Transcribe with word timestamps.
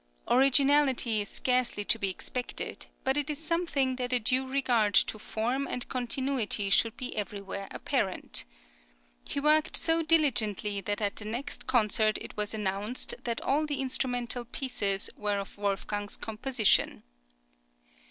Originality 0.27 1.21
is 1.21 1.29
scarcely 1.29 1.83
to 1.85 1.99
be 1.99 2.09
expected, 2.09 2.87
but 3.03 3.17
it 3.17 3.29
is 3.29 3.37
something 3.37 3.97
that 3.97 4.11
a 4.11 4.17
due 4.17 4.47
regard 4.47 4.95
to 4.95 5.19
form 5.19 5.67
and 5.67 5.87
continuity 5.89 6.71
should 6.71 6.97
be 6.97 7.15
everywhere 7.15 7.67
apparent. 7.69 8.43
He 9.29 9.39
worked 9.39 9.77
so 9.77 10.01
diligently 10.01 10.81
that 10.81 11.01
at 11.01 11.17
the 11.17 11.25
next 11.25 11.67
concert 11.67 12.17
it 12.17 12.35
was 12.35 12.55
announced 12.55 13.13
that 13.25 13.41
all 13.41 13.67
the 13.67 13.79
instrumental 13.79 14.45
pieces 14.45 15.11
were 15.15 15.37
of 15.37 15.59
Wolfgang's 15.59 16.17
composition. 16.17 17.03